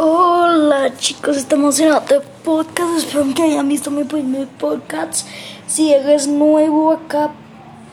Hola 0.00 0.96
chicos, 0.96 1.36
estamos 1.36 1.80
en 1.80 1.90
otro 1.90 2.22
podcast. 2.44 2.98
Espero 2.98 3.34
que 3.34 3.42
hayan 3.42 3.68
visto 3.68 3.90
mi 3.90 4.04
primer 4.04 4.46
podcast. 4.46 5.26
Si 5.66 5.92
eres 5.92 6.28
nuevo 6.28 6.92
acá, 6.92 7.32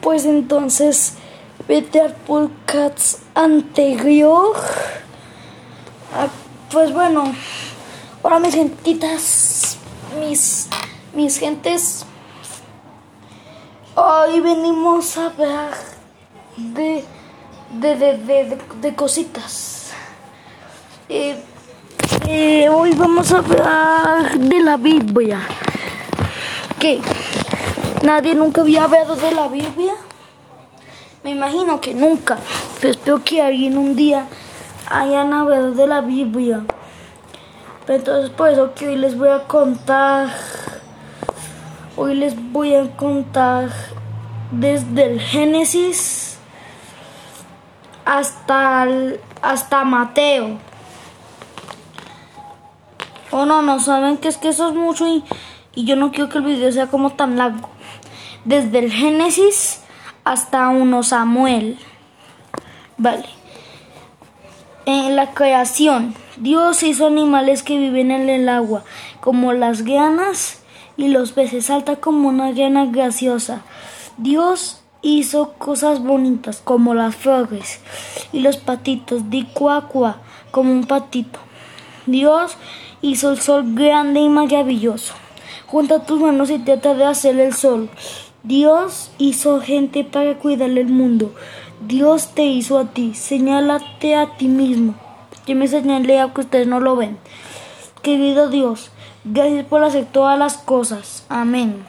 pues 0.02 0.26
entonces 0.26 1.16
vete 1.68 2.02
al 2.02 2.14
podcast 2.14 3.24
anterior. 3.34 4.56
Ah, 6.14 6.28
pues 6.72 6.94
bueno, 6.94 7.34
hola 8.22 8.38
mis 8.38 8.54
gentitas, 8.54 9.80
mis, 10.20 10.68
mis 11.16 11.40
gentes. 11.40 12.06
Hoy 13.96 14.42
venimos 14.42 15.18
a 15.18 15.26
hablar 15.26 15.72
de, 16.56 17.04
de, 17.72 17.96
de, 17.96 18.18
de, 18.20 18.58
de 18.80 18.96
cositas. 18.96 19.90
Eh, 21.10 21.44
eh, 22.28 22.70
hoy 22.70 22.94
vamos 22.94 23.32
a 23.32 23.38
hablar 23.38 24.38
de 24.38 24.60
la 24.62 24.78
Biblia. 24.78 25.40
¿Qué? 26.80 27.02
¿Nadie 28.04 28.36
nunca 28.36 28.62
había 28.62 28.84
hablado 28.84 29.16
de 29.16 29.32
la 29.32 29.48
Biblia? 29.48 29.94
Me 31.24 31.32
imagino 31.32 31.82
que 31.82 31.94
nunca, 31.94 32.38
pero 32.80 32.92
espero 32.92 33.24
que 33.24 33.42
alguien 33.42 33.78
un 33.78 33.96
día 33.96 34.28
hayan 34.90 35.34
hablado 35.34 35.72
de 35.72 35.88
la 35.88 36.02
Biblia. 36.02 36.62
Entonces 37.88 38.30
por 38.32 38.50
eso 38.50 38.74
que 38.74 38.88
hoy 38.88 38.96
les 38.96 39.18
voy 39.18 39.30
a 39.30 39.44
contar, 39.44 40.30
hoy 41.96 42.16
les 42.16 42.36
voy 42.52 42.76
a 42.76 42.96
contar 42.96 43.70
desde 44.52 45.14
el 45.14 45.20
Génesis 45.20 46.38
hasta, 48.06 48.88
hasta 49.42 49.84
Mateo. 49.84 50.58
O 53.36 53.40
oh, 53.40 53.46
no, 53.46 53.62
no 53.62 53.82
saben 53.82 54.16
que 54.16 54.30
es 54.30 54.38
que 54.38 54.48
eso 54.48 54.70
es 54.70 54.76
mucho 54.76 55.06
y, 55.06 55.22
y 55.74 55.84
yo 55.84 55.98
no 55.98 56.14
quiero 56.14 56.30
que 56.30 56.38
el 56.38 56.46
video 56.46 56.72
sea 56.72 56.88
como 56.88 57.10
tan 57.10 57.38
largo. 57.38 57.68
Desde 58.46 58.80
el 58.80 58.90
Génesis 58.90 59.82
hasta 60.24 60.70
uno 60.70 61.04
Samuel. 61.04 61.78
Vale. 62.98 63.26
En 64.86 65.18
la 65.18 65.32
creación, 65.34 66.16
Dios 66.38 66.82
hizo 66.82 67.08
animales 67.08 67.62
que 67.62 67.78
viven 67.78 68.10
en 68.10 68.30
el 68.30 68.48
agua, 68.48 68.86
como 69.20 69.52
las 69.52 69.82
granas 69.82 70.64
y 70.96 71.10
los 71.10 71.34
peces, 71.34 71.66
salta 71.66 71.98
como 71.98 72.30
una 72.30 72.54
grana 72.54 72.86
graciosa. 72.86 73.64
Dios 74.16 74.82
hizo 75.02 75.56
cosas 75.58 76.02
bonitas, 76.02 76.62
como 76.64 76.94
las 76.94 77.18
flores 77.18 77.82
y 78.32 78.40
los 78.40 78.56
patitos, 78.56 79.30
di 79.30 79.44
cuacua, 79.44 80.22
como 80.52 80.72
un 80.72 80.86
patito. 80.86 81.40
Dios 82.06 82.56
hizo 83.06 83.32
el 83.32 83.40
sol 83.40 83.64
grande 83.76 84.20
y 84.20 84.30
maravilloso. 84.30 85.14
Junta 85.68 86.06
tus 86.06 86.20
manos 86.20 86.50
y 86.50 86.60
trata 86.60 86.96
de 86.96 87.06
hacer 87.06 87.40
el 87.40 87.54
sol. 87.54 87.90
Dios 88.44 89.12
hizo 89.18 89.62
gente 89.62 90.04
para 90.04 90.38
cuidar 90.38 90.70
el 90.70 90.88
mundo. 90.88 91.34
Dios 91.88 92.34
te 92.34 92.46
hizo 92.46 92.80
a 92.80 92.86
ti. 92.86 93.14
Señálate 93.14 94.16
a 94.16 94.38
ti 94.38 94.48
mismo. 94.48 94.96
Yo 95.46 95.56
me 95.56 95.68
señalé 95.68 96.20
aunque 96.20 96.42
ustedes 96.42 96.68
no 96.68 96.80
lo 96.80 96.96
ven. 96.96 97.18
Querido 98.02 98.50
Dios, 98.50 98.90
gracias 99.24 99.66
por 99.66 99.84
hacer 99.84 100.06
todas 100.06 100.38
las 100.40 100.58
cosas. 100.58 101.26
Amén. 101.30 101.86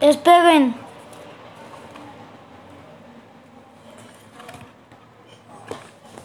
Esperen. 0.00 0.83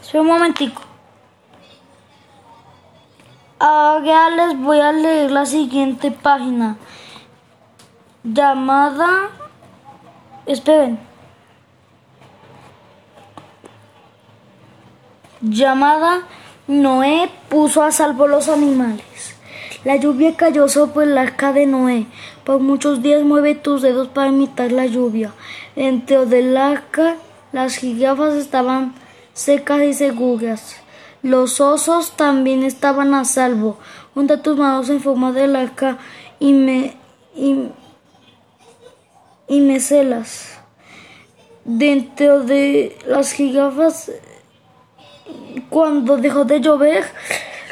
Espera 0.09 0.23
un 0.23 0.27
momentico. 0.29 0.81
Ahora 3.59 4.31
les 4.31 4.59
voy 4.59 4.79
a 4.79 4.91
leer 4.91 5.29
la 5.29 5.45
siguiente 5.45 6.09
página. 6.09 6.77
Llamada... 8.23 9.30
Esperen. 10.47 10.97
Llamada 15.42 16.21
Noé 16.65 17.30
puso 17.47 17.83
a 17.83 17.91
salvo 17.91 18.26
los 18.26 18.49
animales. 18.49 19.36
La 19.83 19.97
lluvia 19.97 20.36
cayó 20.36 20.67
sobre 20.70 21.05
el 21.05 21.20
arca 21.20 21.53
de 21.53 21.67
Noé. 21.67 22.08
Por 22.43 22.61
muchos 22.61 23.03
días 23.03 23.21
mueve 23.21 23.53
tus 23.53 23.83
dedos 23.83 24.08
para 24.08 24.30
imitar 24.30 24.71
la 24.71 24.87
lluvia. 24.87 25.33
Dentro 25.76 26.26
del 26.26 26.58
arca 26.58 27.17
las 27.52 27.76
jirafas 27.76 28.33
estaban 28.33 28.95
secas 29.39 29.82
y 29.83 29.94
seguras. 29.94 30.76
Los 31.23 31.61
osos 31.61 32.11
también 32.17 32.64
estaban 32.64 33.14
a 33.14 33.23
salvo. 33.23 33.77
Junta 34.14 34.42
tus 34.42 34.58
manos 34.58 34.89
en 34.89 35.00
forma 35.00 35.32
de 35.32 35.58
arca 35.58 35.98
y 36.39 36.52
me 36.52 36.98
y, 37.36 37.70
y 39.48 39.61
me 39.61 39.80
celas. 39.80 40.60
Dentro 41.64 42.42
de 42.42 42.98
las 43.08 43.32
jirafas, 43.32 44.11
cuando 45.70 46.17
dejó 46.17 46.44
de 46.44 46.60
llover, 46.60 47.06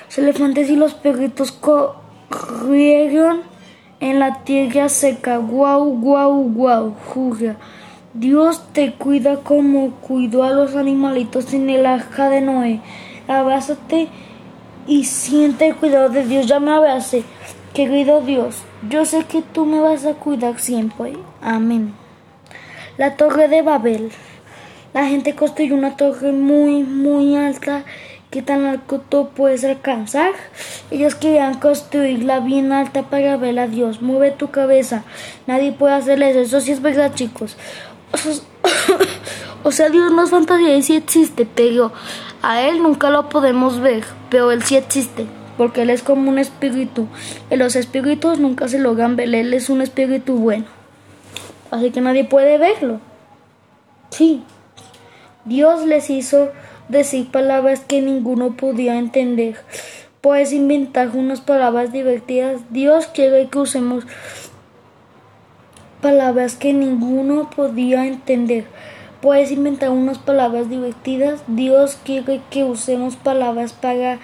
los 0.06 0.18
elefantes 0.18 0.70
y 0.70 0.78
los 0.78 0.94
perritos 0.94 1.52
corrieron 1.52 3.42
en 4.00 4.20
la 4.20 4.44
tierra 4.46 4.88
seca. 4.88 5.38
Guau, 5.38 6.00
guau, 6.00 6.44
guau, 6.44 6.96
jura. 7.08 7.58
Dios 8.20 8.64
te 8.74 8.94
cuida 8.94 9.42
como 9.44 9.92
cuidó 9.92 10.44
a 10.44 10.50
los 10.50 10.76
animalitos 10.76 11.54
en 11.54 11.70
el 11.70 11.86
arca 11.86 12.32
de 12.32 12.42
Noé. 12.42 12.82
Abrázate 13.28 14.08
y 14.88 15.04
siente 15.04 15.68
el 15.68 15.76
cuidado 15.76 16.10
de 16.10 16.26
Dios. 16.26 16.48
Ya 16.48 16.60
me 16.60 16.72
abrace. 16.72 17.24
Querido 17.76 18.22
Dios, 18.22 18.64
yo 18.90 19.06
sé 19.06 19.26
que 19.26 19.44
tú 19.44 19.68
me 19.68 19.80
vas 19.80 20.04
a 20.08 20.16
cuidar 20.16 20.60
siempre. 20.60 21.14
Amén. 21.44 21.94
La 22.98 23.18
torre 23.18 23.50
de 23.50 23.62
Babel. 23.62 24.10
La 24.96 25.06
gente 25.06 25.36
construyó 25.36 25.76
una 25.76 25.96
torre 25.96 26.32
muy, 26.32 26.82
muy 26.82 27.36
alta. 27.36 27.84
¿Qué 28.32 28.42
tan 28.42 28.66
alto 28.66 29.30
puedes 29.36 29.64
alcanzar? 29.64 30.32
Ellos 30.90 31.14
querían 31.14 31.60
construirla 31.60 32.40
bien 32.40 32.72
alta 32.72 33.04
para 33.04 33.38
ver 33.38 33.60
a 33.60 33.68
Dios. 33.68 34.02
Mueve 34.02 34.32
tu 34.32 34.50
cabeza. 34.50 35.04
Nadie 35.46 35.72
puede 35.72 35.94
hacerle 35.94 36.32
eso. 36.32 36.40
Eso 36.40 36.62
sí 36.62 36.72
es 36.72 36.82
verdad, 36.82 37.14
chicos. 37.14 37.58
O 39.64 39.72
sea, 39.74 39.90
Dios 39.90 40.14
no 40.14 40.24
es 40.24 40.30
fantasía 40.30 40.78
y 40.78 40.82
sí 40.82 40.96
existe, 40.96 41.46
pero 41.46 41.92
a 42.42 42.62
Él 42.62 42.82
nunca 42.82 43.10
lo 43.10 43.28
podemos 43.28 43.82
ver, 43.82 44.06
pero 44.30 44.52
Él 44.54 44.64
sí 44.64 44.78
existe, 44.78 45.26
porque 45.58 45.82
Él 45.82 45.90
es 45.90 46.04
como 46.04 46.30
un 46.30 46.40
espíritu. 46.40 47.08
Y 47.52 47.58
los 47.58 47.76
espíritus 47.76 48.40
nunca 48.40 48.70
se 48.70 48.80
logran 48.80 49.18
ver, 49.18 49.36
Él 49.36 49.54
es 49.54 49.70
un 49.70 49.82
espíritu 49.82 50.38
bueno. 50.38 50.64
Así 51.70 51.92
que 51.92 52.00
nadie 52.00 52.24
puede 52.24 52.58
verlo. 52.58 53.02
Sí. 54.10 54.44
Dios 55.44 55.86
les 55.86 56.10
hizo 56.10 56.50
decir 56.88 57.30
palabras 57.30 57.82
que 57.82 58.02
ninguno 58.02 58.56
podía 58.56 58.98
entender. 58.98 59.58
Puedes 60.22 60.54
inventar 60.54 61.10
unas 61.14 61.42
palabras 61.42 61.92
divertidas. 61.92 62.62
Dios 62.70 63.08
quiere 63.08 63.50
que 63.50 63.60
usemos 63.60 64.06
palabras 66.08 66.56
que 66.56 66.72
ninguno 66.72 67.50
podía 67.50 68.06
entender. 68.06 68.64
Puedes 69.22 69.52
inventar 69.52 69.90
unas 69.90 70.18
palabras 70.18 70.70
divertidas. 70.70 71.44
Dios 71.48 72.00
quiere 72.02 72.40
que 72.50 72.64
usemos 72.64 73.18
palabras 73.18 73.74
para 73.74 74.20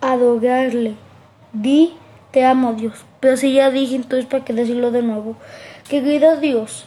adorarle. 0.00 0.96
Di, 1.52 1.94
te 2.32 2.44
amo 2.44 2.72
Dios. 2.72 3.04
Pero 3.20 3.36
si 3.36 3.52
ya 3.52 3.70
dije, 3.70 3.94
entonces 3.94 4.26
¿para 4.26 4.44
qué 4.44 4.52
decirlo 4.52 4.90
de 4.90 5.02
nuevo? 5.02 5.36
Querido 5.88 6.38
Dios, 6.38 6.86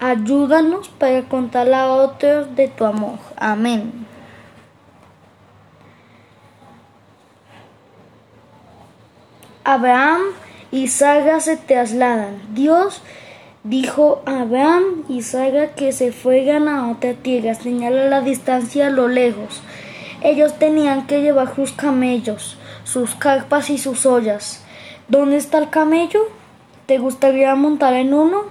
ayúdanos 0.00 0.88
para 0.88 1.20
contar 1.24 1.70
a 1.74 1.92
otros 1.92 2.56
de 2.56 2.68
tu 2.68 2.86
amor. 2.86 3.18
Amén. 3.36 4.06
Abraham 9.62 10.22
y 10.70 10.88
Sara 10.88 11.40
se 11.40 11.58
trasladan. 11.58 12.40
Dios 12.54 13.02
Dijo 13.64 14.22
Abraham 14.24 15.02
y 15.08 15.22
Sara 15.22 15.74
que 15.74 15.90
se 15.90 16.12
fueran 16.12 16.68
a 16.68 16.90
otra 16.90 17.14
tierra, 17.14 17.54
señala 17.54 18.08
la 18.08 18.20
distancia 18.20 18.86
a 18.86 18.90
lo 18.90 19.08
lejos. 19.08 19.62
Ellos 20.22 20.58
tenían 20.58 21.08
que 21.08 21.22
llevar 21.22 21.54
sus 21.56 21.72
camellos, 21.72 22.56
sus 22.84 23.16
carpas 23.16 23.68
y 23.70 23.78
sus 23.78 24.06
ollas. 24.06 24.64
¿Dónde 25.08 25.38
está 25.38 25.58
el 25.58 25.70
camello? 25.70 26.20
¿Te 26.86 26.98
gustaría 26.98 27.54
montar 27.56 27.94
en 27.94 28.14
uno? 28.14 28.42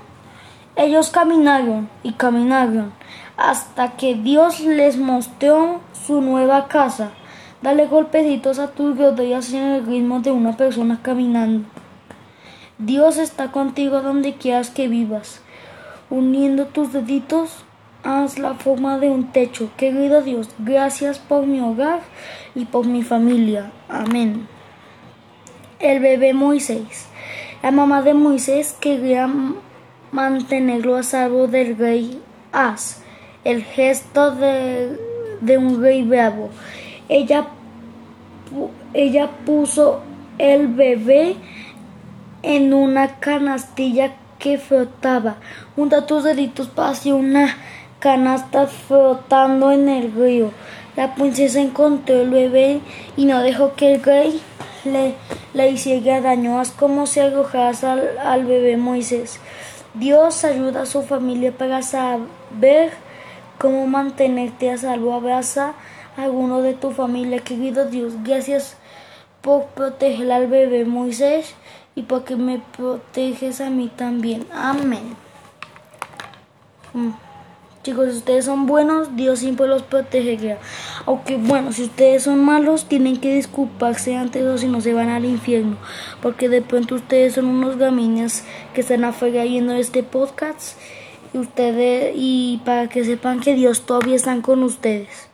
Ellos 0.75 1.09
caminaron 1.09 1.89
y 2.04 2.12
caminaron 2.12 2.92
hasta 3.38 3.92
que 3.92 4.15
Dios 4.15 4.59
les 4.59 4.98
mostró 4.98 5.80
su 6.06 6.21
nueva 6.21 6.68
casa. 6.68 7.12
Dale 7.62 7.88
golpecitos 7.88 8.59
a 8.59 8.71
tus 8.71 8.98
rodillas 8.98 9.54
en 9.54 9.63
el 9.63 9.86
ritmo 9.86 10.19
de 10.19 10.31
una 10.31 10.57
persona 10.57 11.00
caminando. 11.01 11.65
Dios 12.79 13.18
está 13.18 13.51
contigo 13.51 14.01
donde 14.01 14.35
quieras 14.35 14.69
que 14.69 14.88
vivas, 14.88 15.41
uniendo 16.09 16.68
tus 16.68 16.94
deditos 16.94 17.65
haz 18.03 18.39
la 18.39 18.53
forma 18.53 19.00
de 19.00 19.09
un 19.09 19.31
techo. 19.31 19.69
Querido 19.77 20.21
Dios, 20.21 20.50
gracias 20.59 21.19
por 21.19 21.45
mi 21.45 21.59
hogar 21.59 22.01
y 22.56 22.65
por 22.65 22.85
mi 22.85 23.03
familia. 23.03 23.71
Amén. 23.89 24.47
El 25.79 26.00
bebé 26.00 26.33
Moisés. 26.33 27.07
La 27.63 27.71
mamá 27.71 28.01
de 28.01 28.13
Moisés 28.13 28.75
quería 28.80 29.27
mantenerlo 30.12 30.95
a 30.95 31.03
salvo 31.03 31.47
del 31.47 31.77
rey 31.77 32.21
As, 32.51 33.01
el 33.44 33.63
gesto 33.63 34.31
de, 34.31 34.97
de 35.41 35.57
un 35.57 35.81
rey 35.81 36.03
bravo. 36.03 36.50
Ella, 37.09 37.47
ella 38.94 39.30
puso 39.45 40.01
el 40.38 40.68
bebé 40.68 41.35
en 42.43 42.73
una 42.73 43.19
canastilla 43.19 44.13
que 44.39 44.57
flotaba. 44.57 45.37
Junta 45.75 46.05
tus 46.05 46.23
deditos 46.23 46.69
hacia 46.75 47.15
una 47.15 47.55
canasta 47.99 48.67
flotando 48.67 49.71
en 49.71 49.89
el 49.89 50.13
río. 50.13 50.51
La 50.95 51.15
princesa 51.15 51.59
encontró 51.59 52.21
el 52.21 52.29
bebé 52.29 52.81
y 53.15 53.25
no 53.25 53.41
dejó 53.41 53.73
que 53.75 53.95
el 53.95 54.03
rey 54.03 54.41
le, 54.85 55.13
le 55.53 55.69
hiciera 55.69 56.21
daño. 56.21 56.61
Como 56.77 57.07
si 57.07 57.19
arrojas 57.19 57.83
al, 57.83 58.17
al 58.17 58.45
bebé 58.45 58.77
Moisés. 58.77 59.39
Dios 59.93 60.43
ayuda 60.43 60.83
a 60.83 60.85
su 60.85 61.03
familia 61.03 61.51
para 61.51 61.81
saber 61.81 62.91
cómo 63.57 63.87
mantenerte 63.87 64.71
a 64.71 64.77
salvo. 64.77 65.13
Abraza 65.13 65.73
a 66.15 66.23
alguno 66.23 66.61
de 66.61 66.73
tu 66.73 66.91
familia, 66.91 67.39
querido 67.39 67.85
Dios. 67.85 68.13
Gracias 68.23 68.77
por 69.41 69.65
proteger 69.65 70.31
al 70.31 70.47
bebé 70.47 70.85
Moisés 70.85 71.55
y 71.97 72.03
porque 72.03 72.35
me 72.35 72.59
proteges 72.77 73.59
a 73.59 73.71
mí 73.71 73.89
también. 73.94 74.45
Amén. 74.53 75.15
Mm. 76.94 77.09
Chicos, 77.81 78.11
si 78.11 78.17
ustedes 78.17 78.45
son 78.45 78.67
buenos, 78.67 79.15
Dios 79.15 79.39
siempre 79.39 79.65
los 79.65 79.81
protegerá. 79.81 80.59
Aunque 81.07 81.38
bueno, 81.38 81.71
si 81.71 81.85
ustedes 81.85 82.21
son 82.21 82.45
malos, 82.45 82.85
tienen 82.85 83.17
que 83.17 83.33
disculparse 83.33 84.15
antes 84.15 84.44
o 84.44 84.59
si 84.59 84.67
no 84.67 84.79
se 84.79 84.94
van 84.94 85.09
al 85.09 85.25
infierno. 85.25 85.77
Porque 86.21 86.49
de 86.49 86.61
pronto 86.61 86.94
ustedes 86.94 87.33
son 87.33 87.45
unos 87.45 87.77
gamines 87.77 88.44
que 88.75 88.81
están 88.81 89.03
afuera 89.03 89.44
viendo 89.45 89.73
este 89.73 90.03
podcast. 90.03 90.77
Y 91.33 91.39
ustedes, 91.39 92.13
y 92.15 92.61
para 92.63 92.89
que 92.89 93.05
sepan 93.05 93.39
que 93.39 93.55
Dios 93.55 93.88
todavía 93.88 94.17
está 94.17 94.39
con 94.44 94.61
ustedes. 94.61 95.29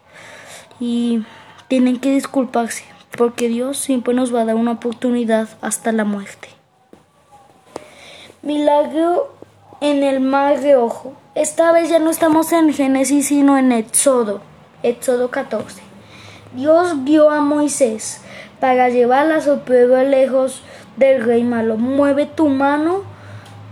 Y 0.79 1.25
tienen 1.67 1.99
que 1.99 2.13
disculparse. 2.13 2.92
Porque 3.17 3.47
Dios 3.47 3.77
siempre 3.77 4.13
nos 4.13 4.33
va 4.33 4.41
a 4.41 4.45
dar 4.45 4.55
una 4.55 4.71
oportunidad 4.71 5.49
hasta 5.61 5.91
la 5.91 6.03
muerte. 6.03 6.49
Milagro 8.41 9.33
en 9.81 10.03
el 10.03 10.19
mar 10.19 10.59
de 10.61 10.75
ojo. 10.75 11.13
Esta 11.35 11.71
vez 11.71 11.89
ya 11.89 11.99
no 11.99 12.09
estamos 12.09 12.51
en 12.53 12.73
Génesis, 12.73 13.27
sino 13.27 13.57
en 13.57 13.71
Éxodo, 13.71 14.41
Éxodo 14.81 15.29
14. 15.29 15.81
Dios 16.55 17.03
guió 17.03 17.29
a 17.29 17.41
Moisés 17.41 18.21
para 18.59 18.89
llevar 18.89 19.31
a 19.31 19.41
su 19.41 19.59
pueblo 19.59 20.01
lejos 20.03 20.61
del 20.97 21.23
rey 21.23 21.43
malo. 21.43 21.77
Mueve 21.77 22.25
tu 22.25 22.49
mano 22.49 23.01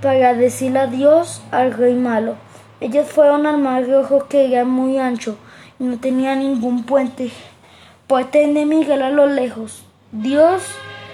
para 0.01 0.33
decirle 0.33 0.79
adiós 0.79 1.41
al 1.51 1.73
rey 1.73 1.93
malo. 1.93 2.35
Ellos 2.79 3.07
fueron 3.07 3.45
al 3.45 3.59
mar 3.59 3.87
rojo 3.87 4.27
que 4.27 4.45
era 4.45 4.65
muy 4.65 4.97
ancho 4.97 5.37
y 5.79 5.83
no 5.83 5.97
tenía 5.99 6.35
ningún 6.35 6.83
puente. 6.83 7.31
Puente 8.11 8.43
enemigo 8.43 8.91
a 8.91 9.09
lo 9.09 9.25
lejos. 9.25 9.85
Dios 10.11 10.63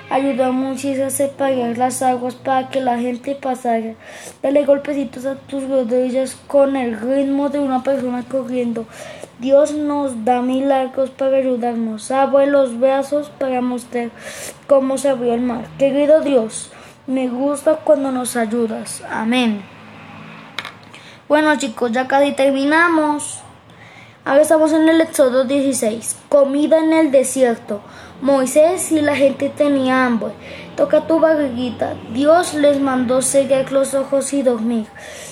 ayudó 0.10 0.46
a 0.46 0.52
Moisés 0.52 1.00
a 1.00 1.12
separar 1.12 1.78
las 1.78 2.02
aguas 2.02 2.34
para 2.34 2.70
que 2.70 2.82
la 2.82 2.98
gente 2.98 3.36
pasara. 3.36 3.94
Dale 4.42 4.66
golpecitos 4.66 5.28
a 5.28 5.36
tus 5.36 5.70
rodillas 5.70 6.36
con 6.48 6.76
el 6.76 7.00
ritmo 7.00 7.50
de 7.50 7.60
una 7.60 7.84
persona 7.84 8.24
corriendo. 8.28 8.88
Dios 9.38 9.76
nos 9.76 10.26
da 10.26 10.42
milagros 10.42 11.12
para 11.12 11.38
ayudarnos. 11.38 12.10
Abre 12.10 12.48
los 12.48 12.80
brazos 12.80 13.30
para 13.30 13.62
mostrar 13.62 14.10
cómo 14.66 14.98
se 14.98 15.10
abrió 15.10 15.36
el 15.36 15.42
mar. 15.42 15.68
Querido 15.78 16.22
Dios, 16.22 16.72
me 17.06 17.28
gusta 17.30 17.76
cuando 17.76 18.12
nos 18.12 18.36
ayudas. 18.36 19.04
Amén. 19.08 19.62
Bueno 21.28 21.56
chicos, 21.58 21.92
ya 21.92 22.08
casi 22.08 22.32
terminamos. 22.32 23.44
Ahora 24.28 24.42
estamos 24.42 24.74
en 24.74 24.90
el 24.90 25.00
Éxodo 25.00 25.46
16. 25.46 26.18
Comida 26.28 26.80
en 26.80 26.92
el 26.92 27.12
desierto. 27.12 27.80
Moisés 28.22 28.92
y 28.92 29.00
la 29.00 29.16
gente 29.16 29.48
tenía 29.48 30.06
hambre. 30.06 30.34
Toca 30.76 31.08
tu 31.08 31.22
barriguita. 31.22 31.96
Dios 32.14 32.54
les 32.54 32.82
mandó 32.82 33.22
seguir 33.22 33.72
los 33.72 33.94
ojos 33.94 34.34
y 34.34 34.42
dormir. 34.42 34.86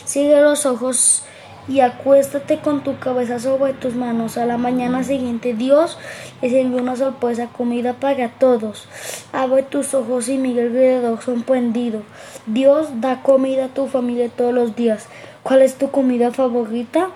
Sigue 0.05 0.39
los 0.39 0.65
ojos 0.65 1.23
y 1.67 1.81
acuéstate 1.81 2.59
con 2.59 2.83
tu 2.83 2.97
cabeza 2.97 3.37
sobre 3.37 3.73
tus 3.73 3.95
manos. 3.95 4.37
A 4.37 4.45
la 4.45 4.57
mañana 4.57 5.03
siguiente 5.03 5.53
Dios 5.53 5.97
les 6.41 6.53
envió 6.53 6.81
una 6.81 6.95
sorpresa 6.95 7.47
comida 7.47 7.95
para 7.95 8.29
todos. 8.29 8.87
Abre 9.33 9.63
tus 9.63 9.93
ojos 9.93 10.29
y 10.29 10.37
mira 10.37 10.63
alrededor 10.63 11.21
sorprendido. 11.21 12.03
Dios 12.45 12.87
da 13.01 13.21
comida 13.23 13.65
a 13.65 13.73
tu 13.73 13.87
familia 13.87 14.29
todos 14.29 14.53
los 14.53 14.73
días. 14.73 15.07
¿Cuál 15.43 15.63
es 15.63 15.75
tu 15.75 15.91
comida 15.91 16.31
favorita? 16.31 17.09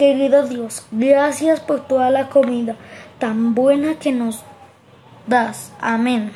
Querido 0.00 0.44
Dios, 0.44 0.86
gracias 0.92 1.60
por 1.60 1.86
toda 1.86 2.08
la 2.08 2.30
comida 2.30 2.74
tan 3.18 3.54
buena 3.54 3.96
que 3.96 4.12
nos 4.12 4.40
das. 5.26 5.74
Amén. 5.78 6.32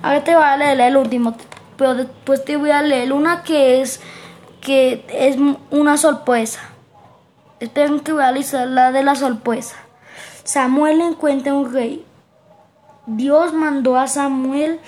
Ahora 0.00 0.22
te 0.22 0.36
voy 0.36 0.44
a 0.44 0.56
leer 0.56 0.80
el 0.82 0.96
último, 0.96 1.34
pero 1.76 1.96
después 1.96 2.44
te 2.44 2.56
voy 2.56 2.70
a 2.70 2.82
leer 2.82 3.12
una 3.12 3.42
que 3.42 3.80
es 3.80 4.00
que 4.60 5.04
es 5.08 5.36
una 5.72 5.96
sorpresa. 5.96 6.60
Esperen 7.58 7.98
que 7.98 8.12
voy 8.12 8.22
a 8.22 8.30
leer 8.30 8.68
la 8.68 8.92
de 8.92 9.02
la 9.02 9.16
sorpresa. 9.16 9.74
Samuel 10.44 11.00
encuentra 11.00 11.54
un 11.54 11.72
rey. 11.72 12.06
Dios 13.06 13.54
mandó 13.54 13.98
a 13.98 14.06
Samuel 14.06 14.78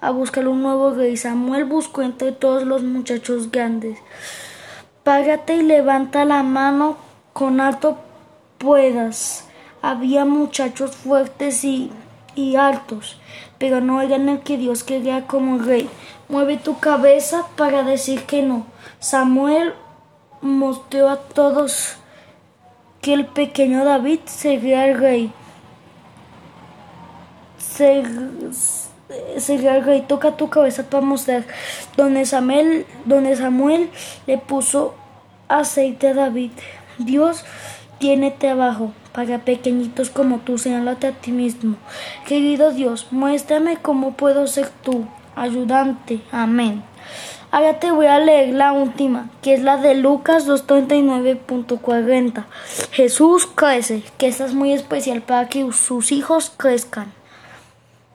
a 0.00 0.10
buscar 0.12 0.46
un 0.46 0.62
nuevo 0.62 0.92
rey. 0.92 1.16
Samuel 1.16 1.64
buscó 1.64 2.02
entre 2.02 2.30
todos 2.30 2.62
los 2.62 2.84
muchachos 2.84 3.50
grandes. 3.50 3.98
Párate 5.02 5.56
y 5.56 5.62
levanta 5.64 6.24
la 6.24 6.44
mano 6.44 7.09
con 7.32 7.60
alto 7.60 7.98
puedas. 8.58 9.46
Había 9.82 10.24
muchachos 10.24 10.94
fuertes 10.96 11.64
y 11.64 11.90
y 12.34 12.56
altos, 12.56 13.18
pero 13.58 13.80
no 13.80 14.00
eran 14.02 14.28
el 14.28 14.40
que 14.40 14.56
Dios 14.56 14.84
quería 14.84 15.26
como 15.26 15.58
rey. 15.58 15.88
Mueve 16.28 16.56
tu 16.56 16.78
cabeza 16.78 17.46
para 17.56 17.82
decir 17.82 18.24
que 18.24 18.42
no. 18.42 18.66
Samuel 18.98 19.74
mostró 20.40 21.08
a 21.08 21.16
todos 21.16 21.96
que 23.00 23.14
el 23.14 23.26
pequeño 23.26 23.84
David 23.84 24.20
sería 24.26 24.86
el 24.86 24.98
rey. 24.98 25.32
Sería 29.38 29.76
el 29.76 29.84
rey. 29.84 30.04
Toca 30.06 30.36
tu 30.36 30.50
cabeza 30.50 30.84
para 30.84 31.04
mostrar. 31.04 31.44
Donde 31.96 32.26
Samuel, 32.26 32.86
donde 33.06 33.36
Samuel 33.36 33.90
le 34.26 34.38
puso 34.38 34.94
aceite 35.48 36.08
a 36.08 36.14
David. 36.14 36.52
Dios 37.04 37.44
tiene 37.98 38.30
trabajo 38.30 38.92
para 39.12 39.40
pequeñitos 39.40 40.10
como 40.10 40.38
tú, 40.38 40.58
señálate 40.58 41.08
a 41.08 41.12
ti 41.12 41.32
mismo. 41.32 41.76
Querido 42.26 42.72
Dios, 42.72 43.08
muéstrame 43.10 43.76
cómo 43.76 44.12
puedo 44.12 44.46
ser 44.46 44.68
tu 44.68 45.06
ayudante. 45.36 46.20
Amén. 46.32 46.82
Ahora 47.50 47.80
te 47.80 47.90
voy 47.90 48.06
a 48.06 48.20
leer 48.20 48.54
la 48.54 48.72
última, 48.72 49.28
que 49.42 49.54
es 49.54 49.62
la 49.62 49.76
de 49.76 49.96
Lucas 49.96 50.46
239.40. 50.46 52.44
Jesús 52.92 53.48
crece, 53.52 54.04
que 54.18 54.28
esta 54.28 54.44
es 54.44 54.54
muy 54.54 54.72
especial 54.72 55.20
para 55.22 55.48
que 55.48 55.70
sus 55.72 56.12
hijos 56.12 56.52
crezcan 56.56 57.12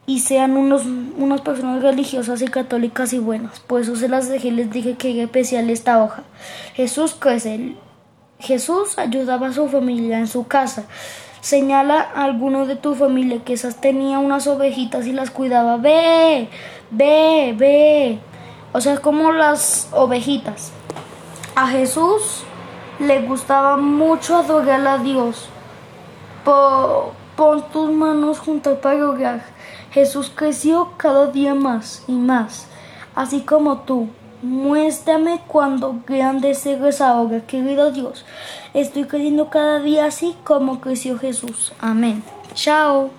y 0.08 0.20
sean 0.20 0.56
unos, 0.56 0.86
unas 0.86 1.42
personas 1.42 1.82
religiosas 1.82 2.42
y 2.42 2.48
católicas 2.48 3.12
y 3.12 3.20
buenas. 3.20 3.60
Por 3.60 3.82
eso 3.82 3.98
se 3.98 4.08
las 4.08 4.30
dejé 4.30 4.48
y 4.50 4.52
les 4.52 4.72
dije 4.72 4.96
que 4.96 5.12
era 5.12 5.24
especial 5.24 5.70
esta 5.70 6.02
hoja. 6.02 6.24
Jesús 6.74 7.14
crece, 7.18 7.76
Jesús 8.40 8.98
ayudaba 8.98 9.48
a 9.48 9.54
su 9.54 9.68
familia 9.68 10.20
en 10.20 10.28
su 10.28 10.48
casa. 10.48 10.86
Señala 11.42 12.02
a 12.16 12.24
alguno 12.24 12.66
de 12.66 12.76
tu 12.76 12.96
familia 12.96 13.44
que 13.44 13.54
esas 13.54 13.80
tenía 13.80 14.20
unas 14.20 14.48
ovejitas 14.48 15.06
y 15.08 15.14
las 15.14 15.32
cuidaba. 15.32 15.78
Ve, 15.78 16.50
ve, 16.92 17.56
ve. 17.58 18.20
O 18.74 18.82
sea, 18.82 18.98
como 18.98 19.32
las 19.32 19.90
ovejitas. 19.92 20.72
A 21.56 21.68
Jesús 21.68 22.44
le 23.00 23.22
gustaba 23.22 23.78
mucho 23.78 24.38
adorar 24.38 24.86
a 24.88 24.98
Dios. 24.98 25.48
pon 26.44 27.64
tus 27.72 27.92
manos 27.92 28.40
juntas 28.40 28.78
para 28.80 29.08
orar. 29.08 29.42
Jesús 29.92 30.32
creció 30.34 30.94
cada 30.98 31.28
día 31.28 31.56
más 31.56 32.04
y 32.08 32.12
más, 32.12 32.68
así 33.16 33.42
como 33.42 33.80
tú. 33.80 34.10
Muéstrame 34.46 35.42
cuando 35.48 36.04
grande 36.06 36.54
se 36.54 36.78
ahora, 37.02 37.42
querido 37.42 37.92
Dios. 37.92 38.26
Estoy 38.76 39.06
creciendo 39.06 39.50
cada 39.50 39.80
día 39.80 40.06
así 40.06 40.36
como 40.44 40.80
creció 40.80 41.18
Jesús. 41.18 41.74
Amén. 41.80 42.24
Chao. 42.54 43.10